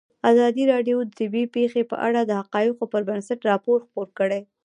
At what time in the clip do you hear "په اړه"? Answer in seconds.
1.91-2.21